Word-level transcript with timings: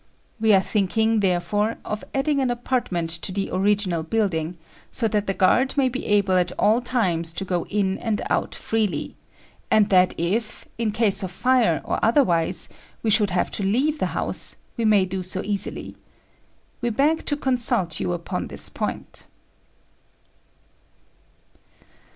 We 0.39 0.51
are 0.53 0.63
thinking, 0.63 1.19
therefore, 1.19 1.77
of 1.85 2.03
adding 2.11 2.39
an 2.39 2.49
apartment 2.49 3.11
to 3.21 3.31
the 3.31 3.51
original 3.51 4.01
building, 4.01 4.57
so 4.89 5.07
that 5.07 5.27
the 5.27 5.33
guard 5.35 5.77
may 5.77 5.89
be 5.89 6.07
able 6.07 6.33
at 6.37 6.51
all 6.53 6.81
times 6.81 7.33
to 7.33 7.45
go 7.45 7.67
in 7.67 7.99
and 7.99 8.19
out 8.27 8.55
freely, 8.55 9.15
and 9.69 9.89
that 9.89 10.15
if, 10.17 10.65
in 10.79 10.89
case 10.91 11.21
of 11.21 11.29
fire 11.29 11.81
or 11.85 11.99
otherwise, 12.03 12.67
we 13.03 13.11
should 13.11 13.29
have 13.29 13.51
to 13.51 13.63
leave 13.63 13.99
the 13.99 14.07
house, 14.17 14.55
we 14.75 14.85
may 14.85 15.05
do 15.05 15.21
so 15.21 15.43
easily. 15.43 15.95
We 16.81 16.89
beg 16.89 17.23
to 17.27 17.37
consult 17.37 17.99
you 17.99 18.13
upon 18.13 18.47
this 18.47 18.69
point." 18.69 19.27